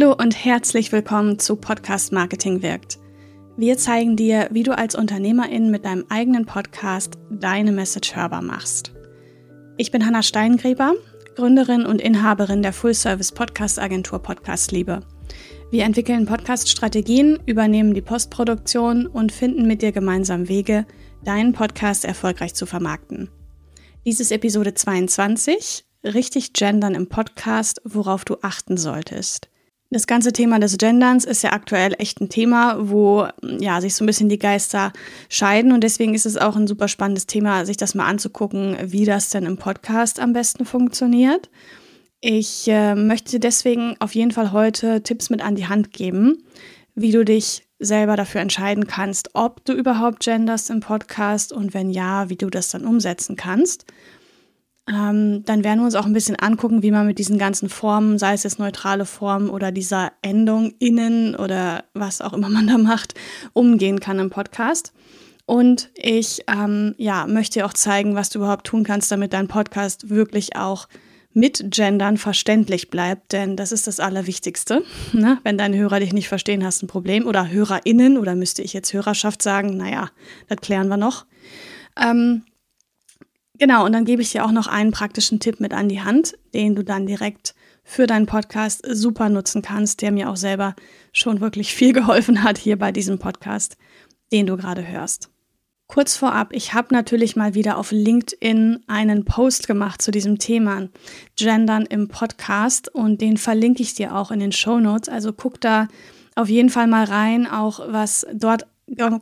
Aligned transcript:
Hallo 0.00 0.16
und 0.18 0.46
herzlich 0.46 0.92
willkommen 0.92 1.38
zu 1.38 1.56
Podcast 1.56 2.10
Marketing 2.10 2.62
wirkt. 2.62 2.98
Wir 3.58 3.76
zeigen 3.76 4.16
dir, 4.16 4.48
wie 4.50 4.62
du 4.62 4.74
als 4.74 4.94
Unternehmerin 4.94 5.70
mit 5.70 5.84
deinem 5.84 6.06
eigenen 6.08 6.46
Podcast 6.46 7.18
deine 7.28 7.70
Message 7.70 8.16
hörbar 8.16 8.40
machst. 8.40 8.94
Ich 9.76 9.90
bin 9.90 10.06
Hanna 10.06 10.22
Steingräber, 10.22 10.94
Gründerin 11.36 11.84
und 11.84 12.00
Inhaberin 12.00 12.62
der 12.62 12.72
Full-Service 12.72 13.32
Podcast 13.32 13.78
Agentur 13.78 14.20
Podcast 14.20 14.72
Liebe. 14.72 15.00
Wir 15.70 15.84
entwickeln 15.84 16.24
Podcast-Strategien, 16.24 17.38
übernehmen 17.44 17.92
die 17.92 18.00
Postproduktion 18.00 19.06
und 19.06 19.32
finden 19.32 19.66
mit 19.66 19.82
dir 19.82 19.92
gemeinsam 19.92 20.48
Wege, 20.48 20.86
deinen 21.24 21.52
Podcast 21.52 22.06
erfolgreich 22.06 22.54
zu 22.54 22.64
vermarkten. 22.64 23.28
Dies 24.06 24.20
ist 24.20 24.32
Episode 24.32 24.72
22, 24.72 25.84
richtig 26.04 26.54
gendern 26.54 26.94
im 26.94 27.10
Podcast, 27.10 27.82
worauf 27.84 28.24
du 28.24 28.38
achten 28.40 28.78
solltest. 28.78 29.50
Das 29.92 30.06
ganze 30.06 30.32
Thema 30.32 30.60
des 30.60 30.78
Genderns 30.78 31.24
ist 31.24 31.42
ja 31.42 31.52
aktuell 31.52 31.96
echt 31.98 32.20
ein 32.20 32.28
Thema, 32.28 32.76
wo 32.78 33.26
ja 33.42 33.80
sich 33.80 33.96
so 33.96 34.04
ein 34.04 34.06
bisschen 34.06 34.28
die 34.28 34.38
Geister 34.38 34.92
scheiden 35.28 35.72
und 35.72 35.82
deswegen 35.82 36.14
ist 36.14 36.26
es 36.26 36.36
auch 36.36 36.54
ein 36.54 36.68
super 36.68 36.86
spannendes 36.86 37.26
Thema, 37.26 37.66
sich 37.66 37.76
das 37.76 37.96
mal 37.96 38.06
anzugucken, 38.06 38.76
wie 38.84 39.04
das 39.04 39.30
denn 39.30 39.46
im 39.46 39.56
Podcast 39.56 40.20
am 40.20 40.32
besten 40.32 40.64
funktioniert. 40.64 41.50
Ich 42.20 42.68
äh, 42.68 42.94
möchte 42.94 43.40
deswegen 43.40 43.96
auf 43.98 44.14
jeden 44.14 44.30
Fall 44.30 44.52
heute 44.52 45.02
Tipps 45.02 45.28
mit 45.28 45.42
an 45.42 45.56
die 45.56 45.66
Hand 45.66 45.92
geben, 45.92 46.44
wie 46.94 47.10
du 47.10 47.24
dich 47.24 47.66
selber 47.80 48.14
dafür 48.14 48.42
entscheiden 48.42 48.86
kannst, 48.86 49.30
ob 49.34 49.64
du 49.64 49.72
überhaupt 49.72 50.20
genderst 50.20 50.70
im 50.70 50.80
Podcast 50.80 51.52
und 51.52 51.74
wenn 51.74 51.90
ja, 51.90 52.28
wie 52.28 52.36
du 52.36 52.48
das 52.48 52.68
dann 52.68 52.84
umsetzen 52.84 53.34
kannst. 53.34 53.86
Ähm, 54.90 55.44
dann 55.44 55.62
werden 55.62 55.80
wir 55.80 55.84
uns 55.84 55.94
auch 55.94 56.06
ein 56.06 56.12
bisschen 56.12 56.36
angucken, 56.36 56.82
wie 56.82 56.90
man 56.90 57.06
mit 57.06 57.18
diesen 57.18 57.38
ganzen 57.38 57.68
Formen, 57.68 58.18
sei 58.18 58.34
es 58.34 58.42
jetzt 58.42 58.58
neutrale 58.58 59.04
Formen 59.04 59.48
oder 59.48 59.70
dieser 59.70 60.12
Endung 60.22 60.72
innen 60.78 61.36
oder 61.36 61.84
was 61.94 62.20
auch 62.20 62.32
immer 62.32 62.48
man 62.48 62.66
da 62.66 62.78
macht, 62.78 63.14
umgehen 63.52 64.00
kann 64.00 64.18
im 64.18 64.30
Podcast. 64.30 64.92
Und 65.46 65.90
ich 65.94 66.44
ähm, 66.48 66.94
ja, 66.96 67.26
möchte 67.26 67.64
auch 67.64 67.72
zeigen, 67.72 68.14
was 68.14 68.30
du 68.30 68.38
überhaupt 68.38 68.66
tun 68.66 68.84
kannst, 68.84 69.10
damit 69.10 69.32
dein 69.32 69.48
Podcast 69.48 70.10
wirklich 70.10 70.56
auch 70.56 70.88
mit 71.32 71.70
Gendern 71.70 72.16
verständlich 72.16 72.90
bleibt, 72.90 73.32
denn 73.32 73.56
das 73.56 73.70
ist 73.70 73.86
das 73.86 74.00
Allerwichtigste. 74.00 74.82
Ne? 75.12 75.38
Wenn 75.44 75.58
deine 75.58 75.76
Hörer 75.76 76.00
dich 76.00 76.12
nicht 76.12 76.28
verstehen, 76.28 76.64
hast 76.64 76.82
du 76.82 76.86
ein 76.86 76.88
Problem. 76.88 77.26
Oder 77.26 77.48
HörerInnen, 77.48 78.18
oder 78.18 78.34
müsste 78.34 78.62
ich 78.62 78.72
jetzt 78.72 78.92
Hörerschaft 78.92 79.42
sagen? 79.42 79.76
Naja, 79.76 80.10
das 80.48 80.58
klären 80.58 80.88
wir 80.88 80.96
noch. 80.96 81.26
Ähm, 82.00 82.42
Genau, 83.60 83.84
und 83.84 83.92
dann 83.92 84.06
gebe 84.06 84.22
ich 84.22 84.32
dir 84.32 84.46
auch 84.46 84.52
noch 84.52 84.68
einen 84.68 84.90
praktischen 84.90 85.38
Tipp 85.38 85.60
mit 85.60 85.74
an 85.74 85.90
die 85.90 86.00
Hand, 86.00 86.34
den 86.54 86.74
du 86.74 86.82
dann 86.82 87.04
direkt 87.06 87.54
für 87.84 88.06
deinen 88.06 88.24
Podcast 88.24 88.82
super 88.88 89.28
nutzen 89.28 89.60
kannst, 89.60 90.00
der 90.00 90.12
mir 90.12 90.30
auch 90.30 90.36
selber 90.36 90.74
schon 91.12 91.42
wirklich 91.42 91.74
viel 91.74 91.92
geholfen 91.92 92.42
hat 92.42 92.56
hier 92.56 92.78
bei 92.78 92.90
diesem 92.90 93.18
Podcast, 93.18 93.76
den 94.32 94.46
du 94.46 94.56
gerade 94.56 94.88
hörst. 94.88 95.28
Kurz 95.88 96.16
vorab, 96.16 96.54
ich 96.54 96.72
habe 96.72 96.94
natürlich 96.94 97.36
mal 97.36 97.54
wieder 97.54 97.76
auf 97.76 97.92
LinkedIn 97.92 98.84
einen 98.86 99.26
Post 99.26 99.66
gemacht 99.66 100.00
zu 100.00 100.10
diesem 100.10 100.38
Thema 100.38 100.88
Gendern 101.36 101.84
im 101.84 102.08
Podcast 102.08 102.88
und 102.88 103.20
den 103.20 103.36
verlinke 103.36 103.82
ich 103.82 103.92
dir 103.92 104.16
auch 104.16 104.30
in 104.30 104.40
den 104.40 104.52
Show 104.52 104.80
Notes. 104.80 105.10
Also 105.10 105.34
guck 105.34 105.60
da 105.60 105.86
auf 106.34 106.48
jeden 106.48 106.70
Fall 106.70 106.86
mal 106.86 107.04
rein, 107.04 107.46
auch 107.46 107.80
was 107.92 108.26
dort 108.32 108.66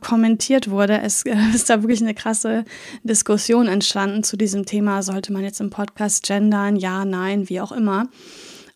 kommentiert 0.01 0.69
wurde. 0.69 0.99
Es 1.03 1.23
ist 1.23 1.69
da 1.69 1.81
wirklich 1.81 2.01
eine 2.01 2.13
krasse 2.13 2.65
Diskussion 3.03 3.67
entstanden 3.67 4.23
zu 4.23 4.37
diesem 4.37 4.65
Thema. 4.65 5.03
Sollte 5.03 5.33
man 5.33 5.43
jetzt 5.43 5.61
im 5.61 5.69
Podcast 5.69 6.23
gendern? 6.25 6.75
Ja, 6.75 7.05
nein, 7.05 7.49
wie 7.49 7.61
auch 7.61 7.71
immer. 7.71 8.07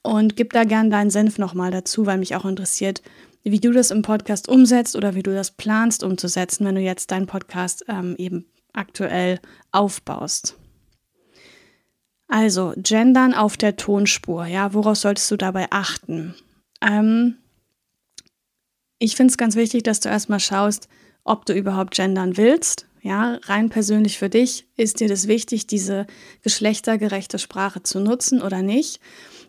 Und 0.02 0.36
gib 0.36 0.54
da 0.54 0.64
gern 0.66 0.90
deinen 0.90 1.10
Senf 1.10 1.38
nochmal 1.38 1.72
dazu, 1.72 2.06
weil 2.06 2.18
mich 2.18 2.36
auch 2.36 2.46
interessiert, 2.46 3.02
wie 3.44 3.60
du 3.60 3.72
das 3.72 3.92
im 3.92 4.02
Podcast 4.02 4.48
umsetzt 4.48 4.96
oder 4.96 5.16
wie 5.16 5.24
du 5.24 5.34
das 5.34 5.52
planst 5.52 6.04
umzusetzen, 6.04 6.66
wenn 6.66 6.76
du 6.76 6.82
jetzt 6.82 7.12
deinen 7.12 7.28
Podcast 7.28 7.86
ähm, 7.88 8.16
eben 8.18 8.46
aktuell 8.74 9.40
aufbaust. 9.72 10.58
Also, 12.28 12.74
gendern 12.78 13.34
auf 13.34 13.58
der 13.58 13.76
Tonspur, 13.76 14.46
ja, 14.46 14.74
woraus 14.74 15.02
solltest 15.02 15.30
du 15.30 15.38
dabei 15.38 15.68
achten? 15.70 16.34
Ähm, 16.82 17.38
ich 19.04 19.18
finde 19.18 19.32
es 19.32 19.38
ganz 19.38 19.58
wichtig, 19.58 19.84
dass 19.84 20.00
du 20.00 20.08
erstmal 20.08 20.40
schaust, 20.40 20.88
ob 21.26 21.46
du 21.46 21.54
überhaupt 21.54 21.94
gendern 21.94 22.38
willst. 22.38 22.88
Ja, 23.02 23.38
rein 23.44 23.68
persönlich 23.68 24.18
für 24.18 24.30
dich 24.30 24.66
ist 24.78 25.02
dir 25.02 25.10
das 25.10 25.28
wichtig, 25.28 25.68
diese 25.68 26.08
geschlechtergerechte 26.42 27.38
Sprache 27.38 27.84
zu 27.84 28.00
nutzen 28.00 28.42
oder 28.42 28.62
nicht. 28.62 29.02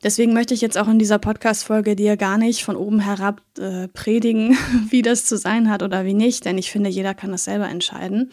Deswegen 0.03 0.33
möchte 0.33 0.55
ich 0.55 0.61
jetzt 0.61 0.77
auch 0.77 0.89
in 0.89 0.99
dieser 0.99 1.21
Podcast-Folge 1.21 1.95
dir 1.95 2.17
gar 2.17 2.37
nicht 2.37 2.65
von 2.65 2.75
oben 2.75 2.99
herab 2.99 3.43
äh, 3.57 3.87
predigen, 3.87 4.57
wie 4.91 5.03
das 5.03 5.25
zu 5.25 5.39
sein 5.39 5.71
hat 5.71 5.85
oder 5.85 6.05
wie 6.05 6.15
nicht, 6.15 6.47
denn 6.47 6.59
ich 6.59 6.73
finde, 6.73 6.91
jeder 6.91 7.15
kann 7.15 7.31
das 7.31 7.45
selber 7.45 7.69
entscheiden. 7.69 8.31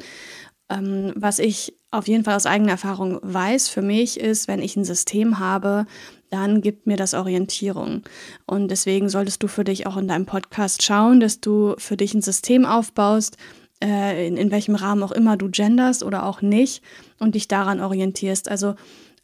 Ähm, 0.72 1.14
was 1.16 1.38
ich 1.38 1.76
auf 1.92 2.08
jeden 2.08 2.24
Fall 2.24 2.36
aus 2.36 2.48
eigener 2.48 2.72
Erfahrung 2.72 3.20
weiß 3.22 3.68
für 3.68 3.84
mich 3.84 4.20
ist, 4.20 4.48
wenn 4.48 4.64
ich 4.64 4.76
ein 4.76 4.86
System 4.86 5.38
habe, 5.38 5.86
dann 6.32 6.62
gibt 6.62 6.88
mir 6.88 6.98
das 6.98 7.14
Orientierung. 7.14 8.04
Und 8.46 8.70
deswegen 8.70 9.10
solltest 9.10 9.44
du 9.44 9.48
für 9.48 9.64
dich 9.64 9.86
auch 9.86 9.98
in 9.98 10.08
deinem 10.08 10.26
Podcast 10.26 10.82
schauen, 10.82 11.20
dass 11.20 11.42
du 11.42 11.76
für 11.78 11.98
dich 11.98 12.14
ein 12.14 12.22
System 12.22 12.66
aufbaust, 12.66 13.38
äh, 13.84 14.28
in, 14.28 14.38
in 14.38 14.50
welchem 14.50 14.76
Rahmen 14.76 15.04
auch 15.04 15.12
immer 15.12 15.38
du 15.38 15.50
genderst 15.50 16.04
oder 16.04 16.26
auch 16.26 16.42
nicht 16.42 16.84
und 17.20 17.36
dich 17.36 17.48
daran 17.48 17.82
orientierst. 17.82 18.50
Also 18.50 18.76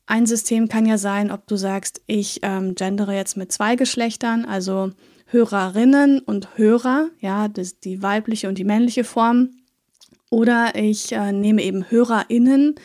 ein 0.05 0.25
System 0.25 0.67
kann 0.67 0.85
ja 0.85 0.97
sein, 0.97 1.31
ob 1.31 1.47
du 1.47 1.55
sagst, 1.55 2.01
ich 2.07 2.39
ähm, 2.43 2.75
gendere 2.75 3.15
jetzt 3.15 3.37
mit 3.37 3.51
zwei 3.51 3.75
Geschlechtern, 3.75 4.45
also 4.45 4.91
Hörerinnen 5.27 6.19
und 6.19 6.57
Hörer, 6.57 7.09
ja, 7.19 7.47
das, 7.47 7.79
die 7.79 8.01
weibliche 8.01 8.47
und 8.47 8.57
die 8.57 8.63
männliche 8.63 9.03
Form. 9.03 9.49
Oder 10.29 10.75
ich 10.75 11.13
äh, 11.13 11.31
nehme 11.31 11.63
eben 11.63 11.89
HörerInnen 11.89 12.75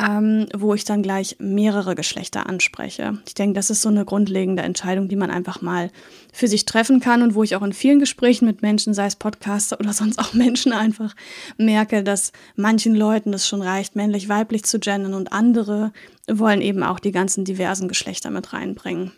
ähm, 0.00 0.46
wo 0.54 0.72
ich 0.74 0.84
dann 0.84 1.02
gleich 1.02 1.36
mehrere 1.38 1.94
Geschlechter 1.94 2.48
anspreche. 2.48 3.18
Ich 3.26 3.34
denke, 3.34 3.54
das 3.54 3.70
ist 3.70 3.82
so 3.82 3.88
eine 3.88 4.04
grundlegende 4.04 4.62
Entscheidung, 4.62 5.08
die 5.08 5.16
man 5.16 5.30
einfach 5.30 5.60
mal 5.60 5.90
für 6.32 6.48
sich 6.48 6.64
treffen 6.64 7.00
kann 7.00 7.22
und 7.22 7.34
wo 7.34 7.42
ich 7.42 7.54
auch 7.56 7.62
in 7.62 7.72
vielen 7.72 8.00
Gesprächen 8.00 8.46
mit 8.46 8.62
Menschen, 8.62 8.94
sei 8.94 9.06
es 9.06 9.16
Podcaster 9.16 9.78
oder 9.78 9.92
sonst 9.94 10.18
auch 10.18 10.32
Menschen 10.32 10.72
einfach 10.72 11.14
merke, 11.58 12.02
dass 12.02 12.32
manchen 12.56 12.94
Leuten 12.94 13.34
es 13.34 13.46
schon 13.46 13.62
reicht, 13.62 13.96
männlich, 13.96 14.28
weiblich 14.28 14.64
zu 14.64 14.78
gendern 14.78 15.14
und 15.14 15.32
andere 15.32 15.92
wollen 16.28 16.62
eben 16.62 16.82
auch 16.82 17.00
die 17.00 17.12
ganzen 17.12 17.44
diversen 17.44 17.88
Geschlechter 17.88 18.30
mit 18.30 18.52
reinbringen. 18.52 19.12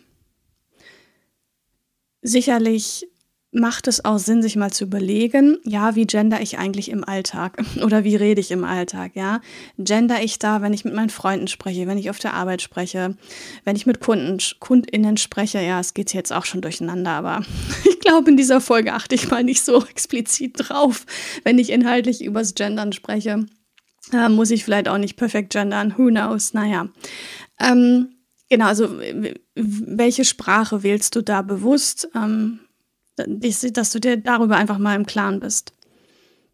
Sicherlich 2.21 3.07
macht 3.53 3.87
es 3.87 4.03
auch 4.03 4.17
Sinn, 4.17 4.41
sich 4.41 4.55
mal 4.55 4.71
zu 4.71 4.85
überlegen, 4.85 5.57
ja, 5.63 5.95
wie 5.95 6.05
gender 6.05 6.41
ich 6.41 6.57
eigentlich 6.57 6.89
im 6.89 7.03
Alltag 7.03 7.63
oder 7.83 8.03
wie 8.03 8.15
rede 8.15 8.41
ich 8.41 8.51
im 8.51 8.63
Alltag, 8.63 9.11
ja? 9.15 9.41
Gender 9.77 10.21
ich 10.21 10.39
da, 10.39 10.61
wenn 10.61 10.73
ich 10.73 10.85
mit 10.85 10.93
meinen 10.93 11.09
Freunden 11.09 11.47
spreche, 11.47 11.87
wenn 11.87 11.97
ich 11.97 12.09
auf 12.09 12.19
der 12.19 12.33
Arbeit 12.33 12.61
spreche, 12.61 13.15
wenn 13.63 13.75
ich 13.75 13.85
mit 13.85 13.99
Kunden, 13.99 14.37
KundInnen 14.59 15.17
spreche, 15.17 15.61
ja, 15.61 15.79
es 15.79 15.93
geht 15.93 16.13
jetzt 16.13 16.33
auch 16.33 16.45
schon 16.45 16.61
durcheinander, 16.61 17.11
aber 17.11 17.43
ich 17.85 17.99
glaube, 17.99 18.31
in 18.31 18.37
dieser 18.37 18.61
Folge 18.61 18.93
achte 18.93 19.15
ich 19.15 19.29
mal 19.29 19.43
nicht 19.43 19.63
so 19.63 19.85
explizit 19.89 20.53
drauf, 20.57 21.05
wenn 21.43 21.59
ich 21.59 21.71
inhaltlich 21.71 22.23
übers 22.23 22.55
Gendern 22.55 22.93
spreche. 22.93 23.45
Äh, 24.11 24.29
muss 24.29 24.51
ich 24.51 24.65
vielleicht 24.65 24.89
auch 24.89 24.97
nicht 24.97 25.15
perfekt 25.15 25.51
gendern, 25.51 25.93
who 25.97 26.07
knows, 26.07 26.53
naja. 26.53 26.89
Ähm, 27.59 28.09
Genau, 28.53 28.67
also 28.67 28.99
welche 29.55 30.25
Sprache 30.25 30.83
wählst 30.83 31.15
du 31.15 31.23
da 31.23 31.41
bewusst? 31.41 32.07
Ähm, 32.13 32.59
dass 33.15 33.91
du 33.91 33.99
dir 33.99 34.17
darüber 34.17 34.57
einfach 34.57 34.77
mal 34.77 34.95
im 34.95 35.05
Klaren 35.05 35.39
bist. 35.39 35.73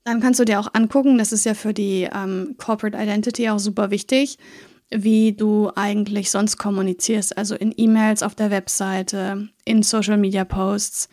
Dann 0.03 0.21
kannst 0.21 0.39
du 0.39 0.45
dir 0.45 0.59
auch 0.59 0.73
angucken, 0.73 1.17
das 1.17 1.31
ist 1.31 1.45
ja 1.45 1.53
für 1.53 1.73
die 1.73 2.07
ähm, 2.11 2.55
Corporate 2.57 2.97
Identity 2.97 3.49
auch 3.49 3.59
super 3.59 3.91
wichtig, 3.91 4.37
wie 4.89 5.33
du 5.33 5.71
eigentlich 5.75 6.31
sonst 6.31 6.57
kommunizierst, 6.57 7.37
also 7.37 7.55
in 7.55 7.73
E-Mails, 7.77 8.23
auf 8.23 8.33
der 8.33 8.49
Webseite, 8.49 9.49
in 9.65 9.83
Social 9.83 10.17
Media 10.17 10.45
Posts. 10.45 11.09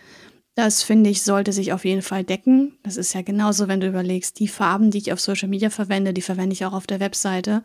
Das 0.54 0.82
finde 0.82 1.10
ich, 1.10 1.22
sollte 1.22 1.52
sich 1.52 1.74
auf 1.74 1.84
jeden 1.84 2.00
Fall 2.00 2.24
decken. 2.24 2.78
Das 2.82 2.96
ist 2.96 3.12
ja 3.12 3.20
genauso, 3.20 3.68
wenn 3.68 3.80
du 3.80 3.86
überlegst, 3.86 4.40
die 4.40 4.48
Farben, 4.48 4.90
die 4.90 4.98
ich 4.98 5.12
auf 5.12 5.20
Social 5.20 5.48
Media 5.48 5.68
verwende, 5.68 6.14
die 6.14 6.22
verwende 6.22 6.54
ich 6.54 6.64
auch 6.64 6.72
auf 6.72 6.86
der 6.86 7.00
Webseite. 7.00 7.62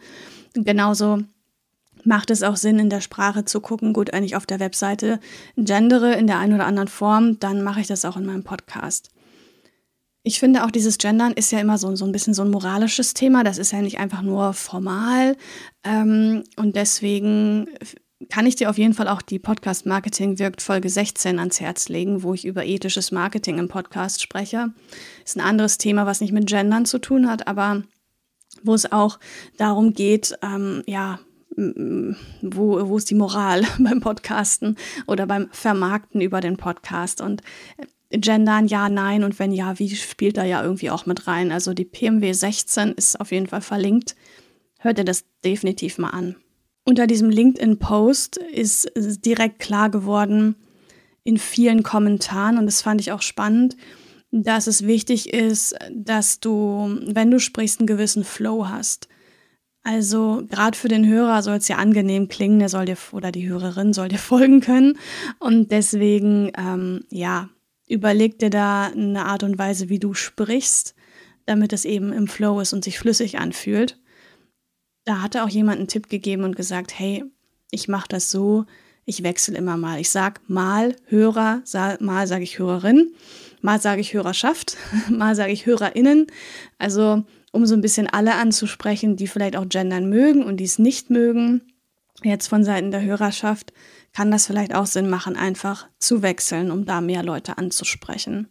Genauso 0.54 1.24
macht 2.06 2.32
es 2.32 2.44
auch 2.44 2.56
Sinn, 2.56 2.80
in 2.80 2.90
der 2.90 3.02
Sprache 3.02 3.46
zu 3.46 3.62
gucken, 3.62 3.94
gut, 3.94 4.10
wenn 4.12 4.24
ich 4.24 4.36
auf 4.36 4.46
der 4.46 4.60
Webseite 4.60 5.20
gendere 5.58 6.14
in 6.16 6.28
der 6.28 6.40
einen 6.40 6.54
oder 6.54 6.66
anderen 6.66 6.88
Form, 6.88 7.40
dann 7.40 7.64
mache 7.64 7.82
ich 7.82 7.88
das 7.88 8.06
auch 8.06 8.18
in 8.18 8.26
meinem 8.26 8.44
Podcast. 8.44 9.10
Ich 10.24 10.40
finde 10.40 10.64
auch 10.64 10.72
dieses 10.72 11.00
Gendern 11.00 11.34
ist 11.34 11.52
ja 11.52 11.60
immer 11.60 11.78
so, 11.78 11.96
so 11.96 12.06
ein 12.06 12.12
bisschen 12.12 12.36
so 12.36 12.44
ein 12.44 12.52
moralisches 12.52 13.16
Thema. 13.16 13.44
Das 13.44 13.58
ist 13.58 13.72
ja 13.72 13.82
nicht 13.82 14.00
einfach 14.00 14.22
nur 14.22 14.54
formal. 14.54 15.36
Ähm, 15.84 16.44
und 16.58 16.76
deswegen 16.76 17.68
kann 18.30 18.46
ich 18.46 18.56
dir 18.56 18.70
auf 18.70 18.78
jeden 18.78 18.94
Fall 18.94 19.08
auch 19.08 19.24
die 19.24 19.40
Podcast 19.40 19.88
Marketing 19.88 20.38
wirkt 20.38 20.62
Folge 20.62 20.90
16 20.90 21.40
ans 21.40 21.60
Herz 21.60 21.90
legen, 21.90 22.22
wo 22.22 22.36
ich 22.36 22.46
über 22.46 22.66
ethisches 22.66 23.12
Marketing 23.12 23.58
im 23.58 23.68
Podcast 23.68 24.22
spreche. 24.22 24.72
Ist 25.26 25.38
ein 25.38 25.42
anderes 25.42 25.80
Thema, 25.80 26.06
was 26.06 26.22
nicht 26.22 26.34
mit 26.34 26.48
Gendern 26.48 26.86
zu 26.86 27.00
tun 27.00 27.28
hat, 27.28 27.48
aber 27.48 27.82
wo 28.64 28.76
es 28.76 28.92
auch 28.92 29.20
darum 29.58 29.94
geht, 29.94 30.38
ähm, 30.44 30.84
ja, 30.86 31.20
wo, 31.56 32.88
wo 32.88 32.98
ist 32.98 33.10
die 33.10 33.16
Moral 33.16 33.64
beim 33.80 34.00
Podcasten 34.00 34.78
oder 35.08 35.26
beim 35.26 35.50
Vermarkten 35.52 36.22
über 36.22 36.42
den 36.42 36.58
Podcast 36.58 37.22
und 37.22 37.42
äh, 37.78 38.18
Gendern 38.18 38.68
ja, 38.68 38.90
nein 38.90 39.24
und 39.24 39.40
wenn 39.40 39.52
ja, 39.52 39.80
wie 39.80 39.90
spielt 39.96 40.38
da 40.38 40.44
ja 40.44 40.64
irgendwie 40.64 40.90
auch 40.90 41.06
mit 41.06 41.28
rein. 41.28 41.52
Also 41.52 41.74
die 41.74 41.86
PMW 41.86 42.34
16 42.34 42.92
ist 42.92 43.20
auf 43.20 43.32
jeden 43.32 43.48
Fall 43.48 43.62
verlinkt. 43.62 44.16
Hört 44.80 44.98
ihr 44.98 45.06
das 45.06 45.24
definitiv 45.46 45.98
mal 45.98 46.10
an. 46.10 46.36
Unter 46.84 47.08
diesem 47.08 47.30
LinkedIn-Post 47.30 48.38
ist 48.38 48.92
direkt 48.96 49.60
klar 49.60 49.90
geworden 49.90 50.56
in 51.24 51.38
vielen 51.38 51.84
Kommentaren 51.84 52.58
und 52.58 52.66
das 52.66 52.82
fand 52.82 53.00
ich 53.00 53.12
auch 53.12 53.22
spannend, 53.22 53.78
dass 54.32 54.68
es 54.68 54.86
wichtig 54.88 55.34
ist, 55.34 55.76
dass 55.94 56.40
du, 56.40 57.00
wenn 57.06 57.30
du 57.30 57.40
sprichst, 57.40 57.80
einen 57.80 57.88
gewissen 57.88 58.24
Flow 58.24 58.68
hast. 58.68 59.08
Also 59.84 60.44
gerade 60.48 60.78
für 60.78 60.90
den 60.90 61.08
Hörer 61.08 61.42
soll 61.42 61.56
es 61.56 61.68
ja 61.68 61.78
angenehm 61.78 62.28
klingen, 62.28 62.60
der 62.60 62.70
soll 62.70 62.86
dir 62.86 62.98
oder 63.14 63.32
die 63.32 63.50
Hörerin 63.50 63.94
soll 63.94 64.10
dir 64.10 64.18
folgen 64.20 64.62
können. 64.62 64.98
Und 65.40 65.72
deswegen, 65.72 66.52
ähm, 66.58 67.06
ja, 67.10 67.50
überleg 67.88 68.40
dir 68.40 68.50
da 68.50 68.86
eine 68.86 69.26
Art 69.26 69.44
und 69.44 69.58
Weise, 69.58 69.90
wie 69.90 70.00
du 70.00 70.14
sprichst, 70.14 70.96
damit 71.46 71.74
es 71.74 71.86
eben 71.86 72.14
im 72.14 72.28
Flow 72.28 72.60
ist 72.60 72.74
und 72.74 72.84
sich 72.84 73.00
flüssig 73.00 73.40
anfühlt. 73.40 74.00
Da 75.04 75.22
hatte 75.22 75.44
auch 75.44 75.50
jemand 75.50 75.80
einen 75.80 75.88
Tipp 75.88 76.10
gegeben 76.10 76.44
und 76.44 76.56
gesagt, 76.56 76.98
hey, 76.98 77.24
ich 77.72 77.88
mache 77.88 78.08
das 78.08 78.30
so, 78.30 78.66
ich 79.06 79.24
wechsle 79.24 79.58
immer 79.58 79.78
mal. 79.78 80.00
Ich 80.00 80.12
sag 80.12 80.48
mal 80.48 80.96
Hörer, 81.08 81.64
mal 82.00 82.28
sage 82.28 82.44
ich 82.44 82.60
Hörerin, 82.60 83.12
mal 83.62 83.82
sage 83.82 84.02
ich 84.02 84.14
Hörerschaft, 84.14 84.78
mal 85.10 85.36
sage 85.36 85.52
ich 85.52 85.66
HörerInnen. 85.66 86.28
Also 86.78 87.24
um 87.52 87.66
so 87.66 87.76
ein 87.76 87.82
bisschen 87.82 88.08
alle 88.08 88.36
anzusprechen, 88.36 89.16
die 89.16 89.28
vielleicht 89.28 89.56
auch 89.56 89.68
gendern 89.68 90.10
mögen 90.10 90.44
und 90.44 90.58
die 90.58 90.66
es 90.66 90.80
nicht 90.80 91.10
mögen. 91.10 91.62
Jetzt 92.24 92.48
von 92.48 92.64
Seiten 92.64 92.92
der 92.92 93.04
Hörerschaft 93.04 93.74
kann 94.14 94.32
das 94.32 94.48
vielleicht 94.48 94.76
auch 94.76 94.86
Sinn 94.86 95.10
machen, 95.10 95.36
einfach 95.36 95.88
zu 96.00 96.22
wechseln, 96.22 96.72
um 96.72 96.86
da 96.86 97.02
mehr 97.02 97.24
Leute 97.24 97.58
anzusprechen. 97.58 98.48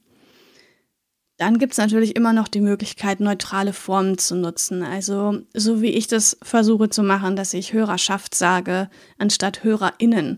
Dann 1.41 1.59
gibt 1.59 1.73
es 1.73 1.79
natürlich 1.79 2.17
immer 2.17 2.35
noch 2.35 2.49
die 2.49 2.61
Möglichkeit, 2.61 3.21
neutrale 3.21 3.73
Formen 3.73 4.19
zu 4.19 4.35
nutzen. 4.35 4.83
Also 4.83 5.39
so 5.55 5.81
wie 5.81 5.89
ich 5.89 6.07
das 6.07 6.37
versuche 6.43 6.91
zu 6.91 7.03
machen, 7.03 7.35
dass 7.35 7.55
ich 7.55 7.73
Hörerschaft 7.73 8.35
sage, 8.35 8.91
anstatt 9.17 9.65
HörerInnen, 9.65 10.37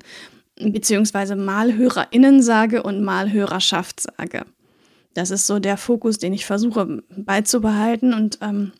beziehungsweise 0.60 1.34
mal 1.34 1.74
HörerInnen 1.74 2.40
sage 2.40 2.84
und 2.84 3.02
mal 3.02 3.32
Hörerschaft 3.32 4.00
sage. 4.00 4.44
Das 5.14 5.30
ist 5.30 5.46
so 5.46 5.58
der 5.58 5.76
Fokus, 5.76 6.18
den 6.18 6.32
ich 6.32 6.46
versuche 6.46 7.02
beizubehalten. 7.16 8.14
Und 8.14 8.38
ähm, 8.40 8.72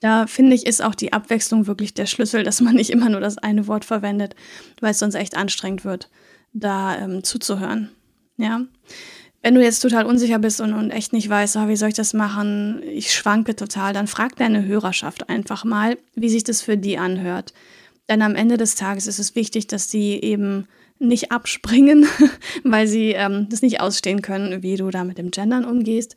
da 0.00 0.26
finde 0.26 0.54
ich, 0.54 0.66
ist 0.66 0.82
auch 0.82 0.94
die 0.94 1.12
Abwechslung 1.12 1.66
wirklich 1.66 1.94
der 1.94 2.06
Schlüssel, 2.06 2.42
dass 2.42 2.60
man 2.60 2.74
nicht 2.74 2.90
immer 2.90 3.08
nur 3.08 3.20
das 3.20 3.38
eine 3.38 3.66
Wort 3.66 3.84
verwendet, 3.84 4.34
weil 4.80 4.92
es 4.92 4.98
sonst 4.98 5.14
echt 5.14 5.36
anstrengend 5.36 5.84
wird, 5.84 6.10
da 6.52 6.96
ähm, 6.98 7.24
zuzuhören. 7.24 7.90
Ja. 8.36 8.62
Wenn 9.42 9.54
du 9.54 9.62
jetzt 9.62 9.80
total 9.80 10.06
unsicher 10.06 10.38
bist 10.38 10.60
und, 10.60 10.72
und 10.72 10.90
echt 10.90 11.12
nicht 11.12 11.28
weißt, 11.28 11.56
oh, 11.56 11.68
wie 11.68 11.76
soll 11.76 11.88
ich 11.88 11.94
das 11.94 12.14
machen, 12.14 12.80
ich 12.84 13.12
schwanke 13.12 13.56
total, 13.56 13.92
dann 13.92 14.06
frag 14.06 14.36
deine 14.36 14.64
Hörerschaft 14.64 15.28
einfach 15.28 15.64
mal, 15.64 15.98
wie 16.14 16.28
sich 16.28 16.44
das 16.44 16.62
für 16.62 16.76
die 16.76 16.96
anhört. 16.96 17.52
Denn 18.08 18.22
am 18.22 18.36
Ende 18.36 18.56
des 18.56 18.76
Tages 18.76 19.06
ist 19.06 19.18
es 19.18 19.34
wichtig, 19.34 19.66
dass 19.66 19.90
sie 19.90 20.12
eben 20.14 20.68
nicht 21.02 21.32
abspringen, 21.32 22.06
weil 22.64 22.86
sie 22.86 23.12
ähm, 23.12 23.48
das 23.50 23.62
nicht 23.62 23.80
ausstehen 23.80 24.22
können, 24.22 24.62
wie 24.62 24.76
du 24.76 24.90
da 24.90 25.04
mit 25.04 25.18
dem 25.18 25.30
Gendern 25.30 25.64
umgehst. 25.64 26.14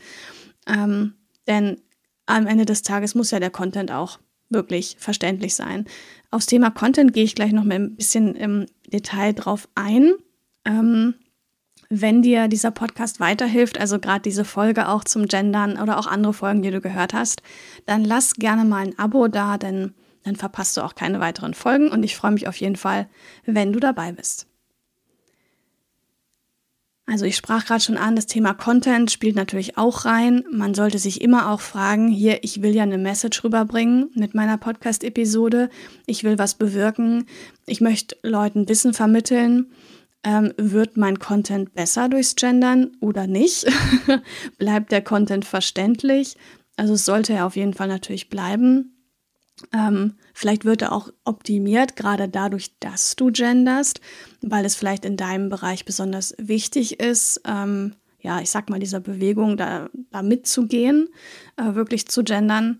Ähm, 0.67 1.15
denn 1.47 1.81
am 2.25 2.47
Ende 2.47 2.65
des 2.65 2.81
Tages 2.81 3.15
muss 3.15 3.31
ja 3.31 3.39
der 3.39 3.51
Content 3.51 3.91
auch 3.91 4.19
wirklich 4.49 4.95
verständlich 4.99 5.55
sein. 5.55 5.85
Aufs 6.31 6.45
Thema 6.45 6.69
Content 6.71 7.13
gehe 7.13 7.23
ich 7.23 7.35
gleich 7.35 7.51
noch 7.51 7.63
mal 7.63 7.75
ein 7.75 7.95
bisschen 7.95 8.35
im 8.35 8.65
Detail 8.87 9.33
drauf 9.33 9.67
ein. 9.75 10.13
Ähm, 10.65 11.15
wenn 11.89 12.21
dir 12.21 12.47
dieser 12.47 12.71
Podcast 12.71 13.19
weiterhilft, 13.19 13.79
also 13.79 13.99
gerade 13.99 14.21
diese 14.21 14.45
Folge 14.45 14.89
auch 14.89 15.03
zum 15.03 15.27
Gendern 15.27 15.79
oder 15.79 15.99
auch 15.99 16.07
andere 16.07 16.33
Folgen, 16.33 16.61
die 16.61 16.71
du 16.71 16.81
gehört 16.81 17.13
hast, 17.13 17.41
dann 17.85 18.03
lass 18.03 18.33
gerne 18.33 18.65
mal 18.65 18.85
ein 18.85 18.97
Abo 18.97 19.27
da, 19.27 19.57
denn 19.57 19.93
dann 20.23 20.35
verpasst 20.35 20.75
du 20.77 20.81
auch 20.81 20.95
keine 20.95 21.19
weiteren 21.19 21.53
Folgen 21.53 21.89
und 21.89 22.03
ich 22.03 22.15
freue 22.15 22.31
mich 22.31 22.47
auf 22.47 22.55
jeden 22.57 22.75
Fall, 22.75 23.07
wenn 23.45 23.71
du 23.71 23.79
dabei 23.79 24.11
bist. 24.11 24.47
Also 27.07 27.25
ich 27.25 27.35
sprach 27.35 27.65
gerade 27.65 27.83
schon 27.83 27.97
an, 27.97 28.15
das 28.15 28.25
Thema 28.25 28.55
Content 28.55 29.11
spielt 29.11 29.35
natürlich 29.35 29.77
auch 29.77 30.05
rein. 30.05 30.43
Man 30.51 30.73
sollte 30.73 30.97
sich 30.97 31.21
immer 31.21 31.51
auch 31.51 31.61
fragen, 31.61 32.07
hier, 32.07 32.43
ich 32.43 32.63
will 32.63 32.73
ja 32.73 32.81
eine 32.81 32.97
Message 32.97 33.43
rüberbringen 33.43 34.09
mit 34.15 34.33
meiner 34.33 34.57
Podcast-Episode. 34.57 35.69
Ich 36.07 36.23
will 36.23 36.39
was 36.39 36.55
bewirken. 36.55 37.27
Ich 37.67 37.79
möchte 37.79 38.17
Leuten 38.23 38.67
Wissen 38.67 38.95
vermitteln. 38.95 39.71
Ähm, 40.23 40.53
wird 40.57 40.97
mein 40.97 41.19
Content 41.19 41.75
besser 41.75 42.09
durchs 42.09 42.35
Gendern 42.35 42.93
oder 43.01 43.27
nicht? 43.27 43.67
Bleibt 44.57 44.91
der 44.91 45.03
Content 45.03 45.45
verständlich? 45.45 46.35
Also 46.75 46.95
es 46.95 47.05
sollte 47.05 47.33
er 47.33 47.45
auf 47.45 47.55
jeden 47.55 47.75
Fall 47.75 47.87
natürlich 47.87 48.29
bleiben. 48.29 48.94
Ähm, 49.73 50.15
vielleicht 50.33 50.65
wird 50.65 50.81
er 50.81 50.91
auch 50.91 51.09
optimiert, 51.23 51.95
gerade 51.95 52.27
dadurch, 52.27 52.77
dass 52.79 53.15
du 53.15 53.31
genderst, 53.31 54.01
weil 54.41 54.65
es 54.65 54.75
vielleicht 54.75 55.05
in 55.05 55.17
deinem 55.17 55.49
Bereich 55.49 55.85
besonders 55.85 56.35
wichtig 56.37 56.99
ist, 56.99 57.41
ähm, 57.45 57.95
ja, 58.19 58.41
ich 58.41 58.49
sag 58.49 58.69
mal, 58.69 58.79
dieser 58.79 58.99
Bewegung 58.99 59.55
da, 59.55 59.89
da 60.11 60.23
mitzugehen, 60.23 61.09
äh, 61.57 61.75
wirklich 61.75 62.07
zu 62.07 62.23
gendern. 62.23 62.79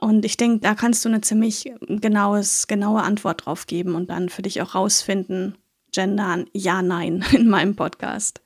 Und 0.00 0.24
ich 0.24 0.36
denke, 0.36 0.60
da 0.60 0.74
kannst 0.74 1.04
du 1.04 1.08
eine 1.08 1.20
ziemlich 1.20 1.72
genaues, 1.80 2.68
genaue 2.68 3.02
Antwort 3.02 3.46
drauf 3.46 3.66
geben 3.66 3.94
und 3.94 4.08
dann 4.08 4.28
für 4.28 4.42
dich 4.42 4.62
auch 4.62 4.74
rausfinden, 4.74 5.56
gendern, 5.92 6.46
ja, 6.52 6.80
nein, 6.80 7.24
in 7.32 7.48
meinem 7.48 7.76
Podcast. 7.76 8.40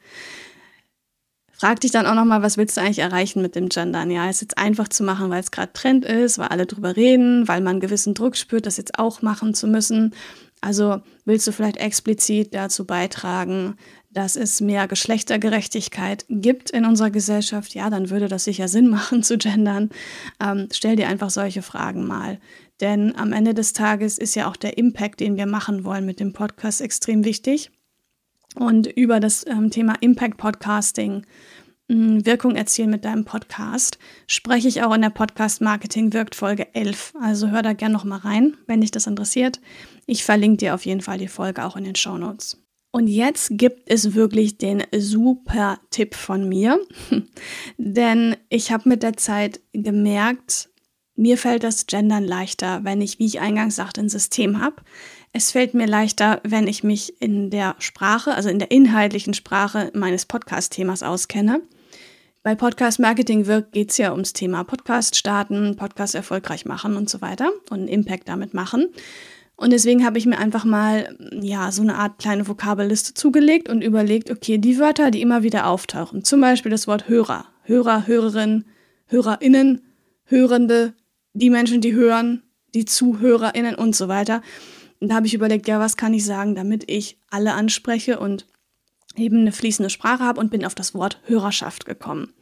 Frag 1.59 1.81
dich 1.81 1.91
dann 1.91 2.07
auch 2.07 2.15
nochmal, 2.15 2.43
was 2.43 2.59
willst 2.59 2.77
du 2.77 2.83
eigentlich 2.83 2.99
erreichen 2.99 3.41
mit 3.41 3.55
dem 3.55 3.71
Gendern? 3.71 4.11
Ja, 4.11 4.29
ist 4.29 4.43
jetzt 4.43 4.59
einfach 4.59 4.89
zu 4.89 5.03
machen, 5.03 5.31
weil 5.31 5.41
es 5.41 5.51
gerade 5.51 5.73
Trend 5.73 6.05
ist, 6.05 6.39
weil 6.39 6.49
alle 6.49 6.67
drüber 6.67 6.97
reden, 6.97 7.49
weil 7.49 7.63
man 7.63 7.81
gewissen 7.81 8.13
Druck 8.13 8.37
spürt, 8.37 8.67
das 8.67 8.77
jetzt 8.77 8.99
auch 8.99 9.23
machen 9.23 9.55
zu 9.55 9.67
müssen. 9.67 10.15
Also 10.61 11.01
willst 11.25 11.47
du 11.47 11.53
vielleicht 11.53 11.79
explizit 11.79 12.55
dazu 12.55 12.85
beitragen, 12.87 13.77
dass 14.11 14.37
es 14.37 14.61
mehr 14.61 14.87
Geschlechtergerechtigkeit 14.89 16.25
gibt 16.29 16.71
in 16.71 16.87
unserer 16.87 17.11
Gesellschaft, 17.11 17.75
ja, 17.75 17.91
dann 17.91 18.09
würde 18.09 18.29
das 18.29 18.45
sicher 18.45 18.69
Sinn 18.69 18.89
machen 18.89 19.23
zu 19.23 19.39
gendern. 19.39 19.91
Ähm, 20.43 20.69
stell 20.73 20.97
dir 20.97 21.09
einfach 21.09 21.31
solche 21.31 21.63
Fragen 21.63 22.07
mal. 22.07 22.39
Denn 22.81 23.17
am 23.17 23.33
Ende 23.33 23.55
des 23.55 23.73
Tages 23.73 24.19
ist 24.19 24.35
ja 24.35 24.49
auch 24.49 24.57
der 24.57 24.77
Impact, 24.77 25.21
den 25.21 25.37
wir 25.37 25.47
machen 25.47 25.85
wollen 25.85 26.05
mit 26.05 26.21
dem 26.21 26.33
Podcast, 26.33 26.81
extrem 26.81 27.25
wichtig. 27.25 27.71
Und 28.59 28.87
über 28.87 29.21
das 29.21 29.47
ähm, 29.47 29.71
Thema 29.71 29.95
Impact 30.01 30.39
Podcasting, 30.39 31.27
mh, 31.89 32.25
Wirkung 32.25 32.57
erzielen 32.57 32.91
mit 32.91 33.05
deinem 33.05 33.25
Podcast, 33.25 33.99
spreche 34.27 34.69
ich 34.69 34.83
auch 34.83 34.95
in 34.95 35.03
der 35.03 35.11
Podcast 35.11 35.61
Marketing 35.61 36.13
wirkt 36.13 36.35
Folge 36.35 36.75
11. 36.75 37.15
Also 37.21 37.51
hör 37.51 37.63
da 37.63 37.75
gerne 37.75 37.93
noch 37.93 38.05
mal 38.05 38.19
rein, 38.19 38.57
wenn 38.67 38.81
dich 38.81 38.91
das 38.91 39.07
interessiert. 39.07 39.61
Ich 40.07 40.25
verlinke 40.25 40.59
dir 40.59 40.75
auf 40.75 40.87
jeden 40.87 41.03
Fall 41.03 41.19
die 41.19 41.29
Folge 41.29 41.65
auch 41.65 41.77
in 41.77 41.85
den 41.85 41.97
Show 41.97 42.17
Notes. 42.17 42.63
Und 42.93 43.09
jetzt 43.09 43.51
gibt 43.53 43.91
es 43.91 44.15
wirklich 44.15 44.57
den 44.57 44.83
super 44.97 45.79
Tipp 45.91 46.15
von 46.15 46.49
mir, 46.49 46.81
denn 47.77 48.37
ich 48.49 48.73
habe 48.73 48.89
mit 48.89 49.03
der 49.03 49.19
Zeit 49.19 49.61
gemerkt, 49.75 50.71
mir 51.17 51.39
fällt 51.39 51.65
das 51.65 51.87
Gendern 51.87 52.25
leichter, 52.25 52.81
wenn 52.85 53.01
ich, 53.01 53.19
wie 53.19 53.27
ich 53.27 53.41
eingangs 53.41 53.77
sagte, 53.77 54.01
ein 54.01 54.09
System 54.09 54.61
habe. 54.61 54.77
Es 55.33 55.51
fällt 55.51 55.75
mir 55.75 55.87
leichter, 55.87 56.41
wenn 56.45 56.67
ich 56.69 56.85
mich 56.85 57.21
in 57.21 57.51
der 57.51 57.75
Sprache, 57.79 58.35
also 58.35 58.49
in 58.49 58.59
der 58.59 58.71
inhaltlichen 58.71 59.35
Sprache 59.35 59.91
meines 59.95 60.27
Podcast-Themas 60.27 61.03
auskenne. 61.03 61.63
Bei 62.43 62.55
Podcast 62.55 63.01
Marketing 63.01 63.47
wirkt 63.47 63.73
geht 63.73 63.91
es 63.91 63.99
ja 63.99 64.13
ums 64.13 64.33
Thema 64.33 64.63
Podcast 64.63 65.17
starten, 65.17 65.75
Podcast 65.75 66.15
erfolgreich 66.15 66.65
machen 66.65 66.97
und 66.97 67.11
so 67.11 67.21
weiter 67.21 67.51
und 67.71 67.81
einen 67.81 67.89
Impact 67.89 68.29
damit 68.29 68.55
machen. 68.55 68.87
Und 69.57 69.73
deswegen 69.73 70.05
habe 70.05 70.19
ich 70.19 70.27
mir 70.27 70.39
einfach 70.39 70.65
mal 70.65 71.17
ja 71.41 71.73
so 71.73 71.83
eine 71.83 71.97
Art 71.97 72.19
kleine 72.19 72.47
Vokabelliste 72.47 73.15
zugelegt 73.15 73.69
und 73.69 73.83
überlegt, 73.83 74.31
okay, 74.31 74.59
die 74.59 74.79
Wörter, 74.79 75.11
die 75.11 75.23
immer 75.23 75.43
wieder 75.43 75.67
auftauchen, 75.67 76.25
zum 76.25 76.41
Beispiel 76.41 76.71
das 76.71 76.87
Wort 76.87 77.09
Hörer, 77.09 77.47
Hörer, 77.63 78.07
Hörerin, 78.07 78.67
HörerInnen, 79.07 79.81
Hörende, 80.27 80.95
die 81.37 81.51
Menschen, 81.51 81.81
die 81.81 81.93
hören, 81.93 82.43
die 82.75 82.85
ZuhörerInnen 82.85 83.75
und 83.75 83.95
so 83.95 84.09
weiter. 84.09 84.43
Und 85.01 85.09
da 85.09 85.17
habe 85.17 85.27
ich 85.27 85.35
überlegt, 85.35 85.69
ja, 85.69 85.79
was 85.79 85.97
kann 85.97 86.15
ich 86.15 86.25
sagen, 86.25 86.55
damit 86.55 86.91
ich 86.91 87.19
alle 87.31 87.53
anspreche 87.55 88.19
und 88.19 88.47
eben 89.17 89.41
eine 89.41 89.53
fließende 89.53 89.91
Sprache 89.91 90.25
habe 90.25 90.41
und 90.41 90.51
bin 90.51 90.65
auf 90.65 90.75
das 90.75 90.95
Wort 90.95 91.21
Hörerschaft 91.27 91.85
gekommen. 91.85 92.33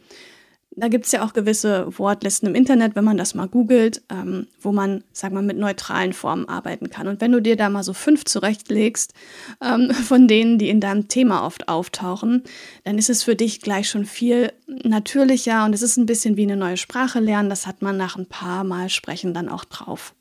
Da 0.76 0.88
gibt 0.88 1.06
es 1.06 1.12
ja 1.12 1.24
auch 1.24 1.32
gewisse 1.32 1.86
Wortlisten 1.98 2.48
im 2.48 2.56
Internet, 2.56 2.96
wenn 2.96 3.04
man 3.04 3.16
das 3.16 3.34
mal 3.34 3.46
googelt, 3.46 4.02
ähm, 4.10 4.48
wo 4.60 4.72
man, 4.72 5.04
sag 5.12 5.32
mal, 5.32 5.42
mit 5.42 5.56
neutralen 5.56 6.12
Formen 6.12 6.48
arbeiten 6.48 6.90
kann. 6.90 7.06
Und 7.06 7.20
wenn 7.20 7.30
du 7.30 7.40
dir 7.40 7.56
da 7.56 7.68
mal 7.68 7.84
so 7.84 7.92
fünf 7.92 8.24
zurechtlegst, 8.24 9.14
ähm, 9.62 9.90
von 9.92 10.26
denen, 10.26 10.58
die 10.58 10.68
in 10.68 10.80
deinem 10.80 11.06
Thema 11.06 11.46
oft 11.46 11.68
auftauchen, 11.68 12.42
dann 12.82 12.98
ist 12.98 13.10
es 13.10 13.22
für 13.22 13.36
dich 13.36 13.60
gleich 13.60 13.88
schon 13.88 14.04
viel 14.04 14.52
natürlicher 14.66 15.64
und 15.64 15.74
es 15.74 15.82
ist 15.82 15.96
ein 15.96 16.06
bisschen 16.06 16.36
wie 16.36 16.42
eine 16.42 16.56
neue 16.56 16.76
Sprache 16.76 17.20
lernen. 17.20 17.50
Das 17.50 17.66
hat 17.66 17.80
man 17.80 17.96
nach 17.96 18.16
ein 18.16 18.26
paar 18.26 18.64
Mal 18.64 18.88
Sprechen 18.88 19.32
dann 19.32 19.48
auch 19.48 19.64
drauf. 19.64 20.14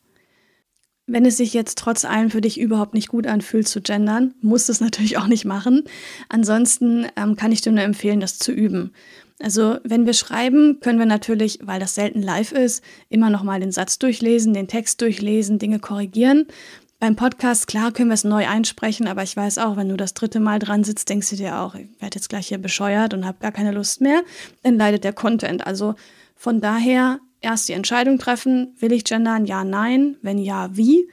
Wenn 1.06 1.26
es 1.26 1.36
sich 1.36 1.54
jetzt 1.54 1.78
trotz 1.78 2.06
allem 2.06 2.30
für 2.30 2.40
dich 2.40 2.58
überhaupt 2.58 2.94
nicht 2.94 3.10
gut 3.10 3.28
anfühlt 3.28 3.68
zu 3.68 3.82
gendern, 3.82 4.36
musst 4.42 4.70
du 4.70 4.72
es 4.72 4.80
natürlich 4.80 5.18
auch 5.18 5.28
nicht 5.28 5.44
machen. 5.44 5.84
Ansonsten 6.30 7.08
ähm, 7.18 7.36
kann 7.36 7.52
ich 7.52 7.60
dir 7.60 7.74
nur 7.74 7.84
empfehlen, 7.84 8.22
das 8.22 8.40
zu 8.40 8.54
üben. 8.54 8.94
Also 9.44 9.78
wenn 9.84 10.06
wir 10.06 10.14
schreiben, 10.14 10.80
können 10.80 11.00
wir 11.00 11.06
natürlich, 11.06 11.60
weil 11.62 11.82
das 11.82 11.96
selten 11.96 12.22
live 12.22 12.54
ist, 12.54 12.82
immer 13.10 13.30
noch 13.30 13.44
mal 13.44 13.60
den 13.60 13.74
Satz 13.74 14.00
durchlesen, 14.00 14.54
den 14.54 14.70
Text 14.70 15.02
durchlesen, 15.02 15.60
Dinge 15.60 15.80
korrigieren. 15.80 16.48
Beim 17.02 17.18
Podcast, 17.18 17.68
klar, 17.68 17.92
können 17.92 18.08
wir 18.08 18.14
es 18.14 18.24
neu 18.24 18.48
einsprechen, 18.48 19.06
aber 19.06 19.22
ich 19.22 19.36
weiß 19.36 19.58
auch, 19.58 19.76
wenn 19.76 19.90
du 19.90 19.98
das 19.98 20.14
dritte 20.14 20.40
Mal 20.40 20.60
dran 20.60 20.86
sitzt, 20.86 21.10
denkst 21.10 21.32
du 21.32 21.36
dir 21.36 21.60
auch, 21.60 21.76
ich 21.76 21.90
werde 22.00 22.16
jetzt 22.16 22.30
gleich 22.30 22.48
hier 22.48 22.58
bescheuert 22.58 23.14
und 23.14 23.26
habe 23.26 23.40
gar 23.42 23.52
keine 23.52 23.74
Lust 23.74 24.00
mehr, 24.00 24.22
dann 24.62 24.78
leidet 24.78 25.04
der 25.04 25.12
Content. 25.12 25.68
Also 25.68 25.96
von 26.38 26.62
daher 26.62 27.20
erst 27.42 27.68
die 27.68 27.74
Entscheidung 27.74 28.20
treffen, 28.20 28.74
will 28.80 28.94
ich 28.94 29.04
gendern, 29.04 29.46
ja, 29.46 29.66
nein, 29.66 30.16
wenn 30.22 30.38
ja, 30.38 30.70
wie 30.72 31.10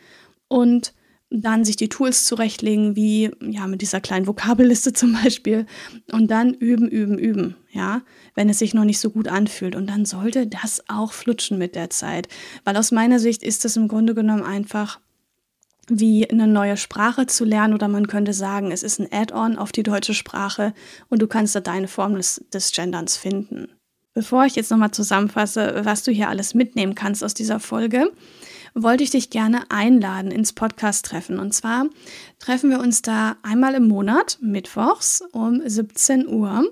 und 0.46 0.94
dann 1.30 1.64
sich 1.64 1.76
die 1.76 1.88
Tools 1.88 2.24
zurechtlegen, 2.26 2.96
wie 2.96 3.30
ja 3.40 3.66
mit 3.66 3.82
dieser 3.82 4.00
kleinen 4.00 4.26
Vokabelliste 4.26 4.92
zum 4.94 5.14
Beispiel. 5.14 5.66
Und 6.12 6.30
dann 6.30 6.54
üben, 6.54 6.88
üben, 6.88 7.18
üben, 7.18 7.56
ja, 7.70 8.02
wenn 8.34 8.48
es 8.48 8.58
sich 8.58 8.74
noch 8.74 8.84
nicht 8.84 8.98
so 8.98 9.10
gut 9.10 9.28
anfühlt. 9.28 9.76
Und 9.76 9.88
dann 9.88 10.04
sollte 10.04 10.46
das 10.46 10.82
auch 10.88 11.12
flutschen 11.12 11.58
mit 11.58 11.74
der 11.74 11.90
Zeit, 11.90 12.28
weil 12.64 12.76
aus 12.76 12.90
meiner 12.90 13.18
Sicht 13.18 13.42
ist 13.42 13.64
es 13.64 13.76
im 13.76 13.88
Grunde 13.88 14.14
genommen 14.14 14.42
einfach 14.42 15.00
wie 15.88 16.28
eine 16.30 16.46
neue 16.46 16.76
Sprache 16.76 17.26
zu 17.26 17.44
lernen. 17.44 17.74
Oder 17.74 17.88
man 17.88 18.06
könnte 18.06 18.32
sagen, 18.32 18.72
es 18.72 18.82
ist 18.82 19.00
ein 19.00 19.08
Add-on 19.10 19.56
auf 19.56 19.72
die 19.72 19.82
deutsche 19.82 20.14
Sprache 20.14 20.72
und 21.08 21.22
du 21.22 21.26
kannst 21.26 21.54
da 21.54 21.60
deine 21.60 21.88
Form 21.88 22.14
des, 22.14 22.44
des 22.52 22.72
Genderns 22.72 23.16
finden. 23.16 23.68
Bevor 24.12 24.44
ich 24.44 24.56
jetzt 24.56 24.70
nochmal 24.70 24.90
zusammenfasse, 24.90 25.82
was 25.84 26.02
du 26.02 26.10
hier 26.10 26.28
alles 26.28 26.54
mitnehmen 26.54 26.96
kannst 26.96 27.22
aus 27.22 27.34
dieser 27.34 27.60
Folge, 27.60 28.10
wollte 28.74 29.04
ich 29.04 29.10
dich 29.10 29.30
gerne 29.30 29.70
einladen 29.70 30.30
ins 30.30 30.52
Podcast-Treffen. 30.52 31.38
Und 31.38 31.52
zwar 31.52 31.86
treffen 32.38 32.70
wir 32.70 32.80
uns 32.80 33.02
da 33.02 33.36
einmal 33.42 33.74
im 33.74 33.88
Monat, 33.88 34.38
mittwochs 34.40 35.22
um 35.32 35.62
17 35.64 36.26
Uhr 36.28 36.64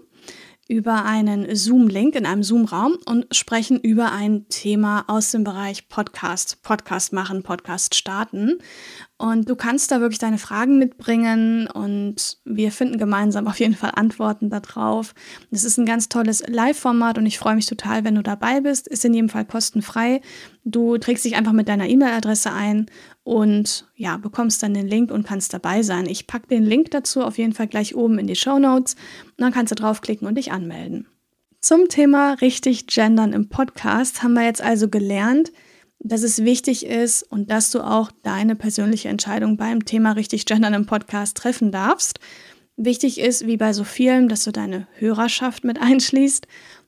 über 0.68 1.06
einen 1.06 1.54
Zoom-Link 1.56 2.14
in 2.14 2.26
einem 2.26 2.42
Zoom-Raum 2.42 2.98
und 3.06 3.34
sprechen 3.34 3.80
über 3.80 4.12
ein 4.12 4.48
Thema 4.50 5.04
aus 5.08 5.30
dem 5.30 5.42
Bereich 5.42 5.88
Podcast, 5.88 6.62
Podcast 6.62 7.14
machen, 7.14 7.42
Podcast 7.42 7.94
starten. 7.94 8.58
Und 9.20 9.50
du 9.50 9.56
kannst 9.56 9.90
da 9.90 10.00
wirklich 10.00 10.20
deine 10.20 10.38
Fragen 10.38 10.78
mitbringen 10.78 11.66
und 11.66 12.38
wir 12.44 12.70
finden 12.70 12.98
gemeinsam 12.98 13.48
auf 13.48 13.58
jeden 13.58 13.74
Fall 13.74 13.90
Antworten 13.96 14.48
darauf. 14.48 15.12
Es 15.50 15.64
ist 15.64 15.76
ein 15.76 15.86
ganz 15.86 16.08
tolles 16.08 16.46
Live-Format 16.46 17.18
und 17.18 17.26
ich 17.26 17.36
freue 17.36 17.56
mich 17.56 17.66
total, 17.66 18.04
wenn 18.04 18.14
du 18.14 18.22
dabei 18.22 18.60
bist. 18.60 18.86
Ist 18.86 19.04
in 19.04 19.14
jedem 19.14 19.28
Fall 19.28 19.44
kostenfrei. 19.44 20.20
Du 20.64 20.98
trägst 20.98 21.24
dich 21.24 21.34
einfach 21.34 21.52
mit 21.52 21.68
deiner 21.68 21.88
E-Mail-Adresse 21.88 22.52
ein 22.52 22.86
und 23.24 23.90
ja, 23.96 24.18
bekommst 24.18 24.62
dann 24.62 24.72
den 24.72 24.86
Link 24.86 25.10
und 25.10 25.26
kannst 25.26 25.52
dabei 25.52 25.82
sein. 25.82 26.06
Ich 26.06 26.28
packe 26.28 26.46
den 26.46 26.62
Link 26.62 26.92
dazu 26.92 27.22
auf 27.22 27.38
jeden 27.38 27.54
Fall 27.54 27.66
gleich 27.66 27.96
oben 27.96 28.20
in 28.20 28.28
die 28.28 28.36
Show 28.36 28.60
Notes. 28.60 28.94
Dann 29.36 29.52
kannst 29.52 29.72
du 29.72 29.74
draufklicken 29.74 30.28
und 30.28 30.36
dich 30.36 30.52
anmelden. 30.52 31.08
Zum 31.60 31.88
Thema 31.88 32.34
richtig 32.34 32.86
gendern 32.86 33.32
im 33.32 33.48
Podcast 33.48 34.22
haben 34.22 34.34
wir 34.34 34.44
jetzt 34.44 34.62
also 34.62 34.88
gelernt, 34.88 35.50
dass 36.00 36.22
es 36.22 36.44
wichtig 36.44 36.86
ist 36.86 37.22
und 37.22 37.50
dass 37.50 37.70
du 37.70 37.80
auch 37.80 38.10
deine 38.22 38.56
persönliche 38.56 39.08
Entscheidung 39.08 39.56
beim 39.56 39.84
Thema 39.84 40.12
richtig 40.12 40.46
gendern 40.46 40.74
im 40.74 40.86
Podcast 40.86 41.36
treffen 41.36 41.72
darfst. 41.72 42.20
Wichtig 42.76 43.18
ist, 43.18 43.46
wie 43.46 43.56
bei 43.56 43.72
so 43.72 43.84
vielen, 43.84 44.28
dass 44.28 44.44
du 44.44 44.52
deine 44.52 44.86
Hörerschaft 44.98 45.64
mit 45.64 45.80
einschließt 45.80 46.46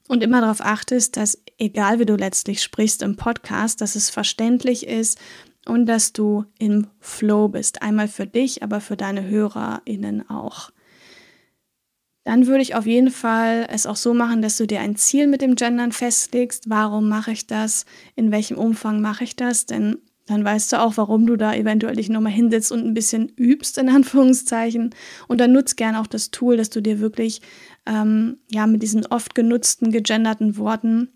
und 0.08 0.22
immer 0.22 0.40
darauf 0.40 0.60
achtest, 0.60 1.16
dass 1.16 1.42
egal 1.58 1.98
wie 1.98 2.06
du 2.06 2.14
letztlich 2.14 2.62
sprichst 2.62 3.02
im 3.02 3.16
Podcast, 3.16 3.80
dass 3.80 3.96
es 3.96 4.10
verständlich 4.10 4.86
ist, 4.86 5.18
und 5.66 5.86
dass 5.86 6.12
du 6.12 6.44
im 6.58 6.88
Flow 6.98 7.48
bist. 7.48 7.82
Einmal 7.82 8.08
für 8.08 8.26
dich, 8.26 8.62
aber 8.62 8.80
für 8.80 8.96
deine 8.96 9.28
HörerInnen 9.28 10.28
auch. 10.28 10.70
Dann 12.30 12.46
würde 12.46 12.62
ich 12.62 12.76
auf 12.76 12.86
jeden 12.86 13.10
Fall 13.10 13.66
es 13.70 13.86
auch 13.86 13.96
so 13.96 14.14
machen, 14.14 14.40
dass 14.40 14.56
du 14.56 14.64
dir 14.64 14.78
ein 14.78 14.94
Ziel 14.94 15.26
mit 15.26 15.42
dem 15.42 15.56
Gendern 15.56 15.90
festlegst. 15.90 16.70
Warum 16.70 17.08
mache 17.08 17.32
ich 17.32 17.48
das? 17.48 17.86
In 18.14 18.30
welchem 18.30 18.56
Umfang 18.56 19.00
mache 19.00 19.24
ich 19.24 19.34
das? 19.34 19.66
Denn 19.66 19.96
dann 20.26 20.44
weißt 20.44 20.72
du 20.72 20.80
auch, 20.80 20.96
warum 20.96 21.26
du 21.26 21.34
da 21.34 21.52
eventuell 21.52 21.96
dich 21.96 22.08
nochmal 22.08 22.30
hinsetzt 22.30 22.70
und 22.70 22.86
ein 22.86 22.94
bisschen 22.94 23.30
übst, 23.30 23.78
in 23.78 23.88
Anführungszeichen. 23.96 24.94
Und 25.26 25.40
dann 25.40 25.50
nutzt 25.50 25.76
gerne 25.76 26.00
auch 26.00 26.06
das 26.06 26.30
Tool, 26.30 26.56
dass 26.56 26.70
du 26.70 26.80
dir 26.80 27.00
wirklich 27.00 27.42
ähm, 27.84 28.38
ja 28.48 28.68
mit 28.68 28.84
diesen 28.84 29.06
oft 29.06 29.34
genutzten, 29.34 29.90
gegenderten 29.90 30.56
Worten 30.56 31.08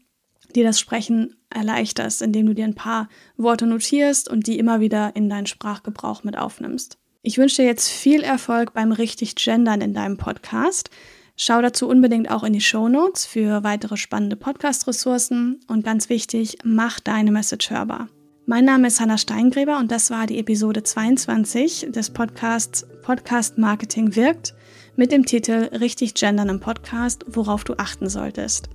dir 0.56 0.64
das 0.64 0.80
Sprechen 0.80 1.37
erleichterst, 1.49 2.23
indem 2.23 2.47
du 2.47 2.56
dir 2.56 2.64
ein 2.64 2.75
paar 2.75 3.09
Worte 3.37 3.68
notierst 3.68 4.28
und 4.28 4.49
die 4.49 4.59
immer 4.59 4.80
wieder 4.80 5.14
in 5.14 5.30
deinen 5.30 5.47
Sprachgebrauch 5.47 6.25
mit 6.25 6.37
aufnimmst. 6.37 6.99
Ich 7.26 7.38
wünsche 7.38 7.62
dir 7.62 7.69
jetzt 7.69 7.88
viel 7.88 8.23
Erfolg 8.23 8.75
beim 8.75 8.93
richtig 8.93 9.35
Gendern 9.35 9.81
in 9.81 9.95
deinem 9.95 10.19
Podcast. 10.19 10.90
Schau 11.37 11.62
dazu 11.62 11.88
unbedingt 11.88 12.31
auch 12.31 12.45
in 12.45 12.52
die 12.52 12.61
Show 12.61 12.87
Notes 12.87 13.25
für 13.25 13.64
weitere 13.64 13.97
spannende 13.97 14.37
Podcast-Ressourcen 14.37 15.59
und 15.66 15.87
ganz 15.87 16.11
wichtig, 16.11 16.59
mach 16.64 17.00
deine 17.00 17.33
Message 17.33 17.71
hörbar. 17.71 18.09
Mein 18.45 18.66
Name 18.66 18.88
ist 18.88 19.00
Hanna 19.00 19.16
Steingräber 19.16 19.78
und 19.78 19.90
das 19.90 20.11
war 20.11 20.26
die 20.26 20.38
Episode 20.38 20.83
22 20.83 21.87
des 21.88 22.11
Podcasts 22.11 22.87
Podcast 23.00 23.57
Marketing 23.57 24.14
wirkt 24.16 24.54
mit 24.95 25.11
dem 25.11 25.25
Titel 25.25 25.71
Richtig 25.73 26.12
Gendern 26.12 26.50
im 26.50 26.61
Podcast, 26.61 27.25
worauf 27.26 27.64
du 27.64 27.73
achten 27.78 28.11
solltest. 28.11 28.69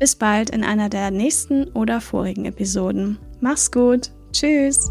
Bis 0.00 0.16
bald 0.16 0.50
in 0.50 0.64
einer 0.64 0.88
der 0.88 1.12
nächsten 1.12 1.68
oder 1.68 2.00
vorigen 2.00 2.46
Episoden. 2.46 3.18
Mach's 3.40 3.70
gut. 3.70 4.10
Tschüss. 4.32 4.90